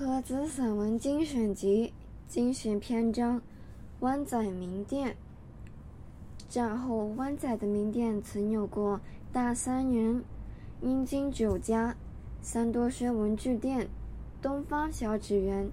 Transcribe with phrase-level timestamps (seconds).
[0.00, 1.92] 盒子散文精选集
[2.26, 3.42] 精选篇章：
[3.98, 5.14] 湾仔名店。
[6.48, 10.24] 战后，湾仔的名店曾有过大三元、
[10.80, 11.94] 英京酒家、
[12.40, 13.90] 三多轩文具店、
[14.40, 15.70] 东方小纸园、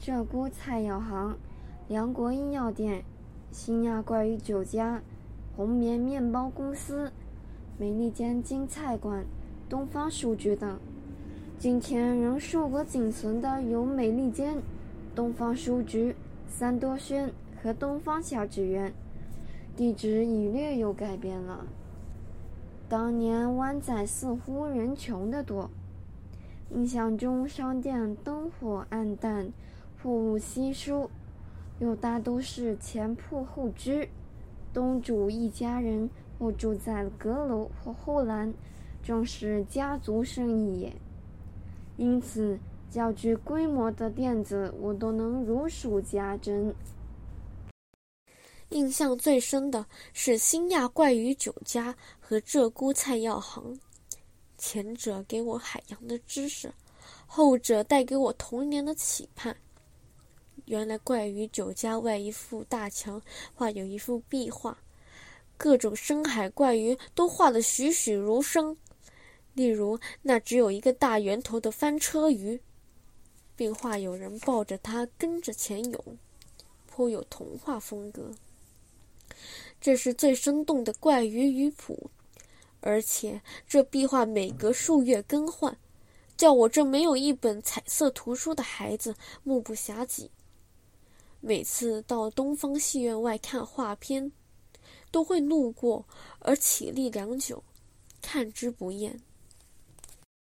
[0.00, 1.38] 鹧鸪菜药行、
[1.86, 3.04] 梁国英药店、
[3.52, 5.00] 新亚怪鱼酒家、
[5.56, 7.12] 红棉面包公司、
[7.78, 9.24] 美利坚京菜馆、
[9.68, 10.80] 东方书局等。
[11.58, 14.62] 今天仍数个仅存的有美利坚、
[15.12, 16.14] 东方书局、
[16.46, 18.94] 三多轩和东方小纸园，
[19.76, 21.66] 地址已略有改变了。
[22.88, 25.68] 当年湾仔似乎人穷得多，
[26.70, 29.52] 印象中商店灯火暗淡，
[30.00, 31.10] 货物稀疏，
[31.80, 34.08] 又大都是前铺后居，
[34.72, 38.54] 东主一家人或住在阁楼或后栏，
[39.02, 40.92] 正是家族生意也。
[41.98, 42.56] 因此，
[42.92, 46.72] 较具规模的店子，我都能如数家珍。
[48.68, 53.76] 印象最深的是新亚怪鱼酒家和鹧鸪菜药行，
[54.56, 56.72] 前者给我海洋的知识，
[57.26, 59.56] 后者带给我童年的期盼。
[60.66, 63.20] 原来怪鱼酒家外一副大墙
[63.54, 64.78] 画有一幅壁画，
[65.56, 68.76] 各种深海怪鱼都画得栩栩如生。
[69.58, 72.60] 例如，那只有一个大圆头的翻车鱼，
[73.56, 76.18] 并画有人抱着它跟着前泳，
[76.86, 78.30] 颇有童话风格。
[79.80, 82.08] 这是最生动的怪鱼鱼谱，
[82.80, 85.76] 而且这壁画每隔数月更换，
[86.36, 90.30] 叫我这没有一本彩色图书的孩子目不暇接。
[91.40, 94.30] 每次到东方戏院外看画片，
[95.10, 96.06] 都会路过
[96.38, 97.64] 而起立良久，
[98.22, 99.20] 看之不厌。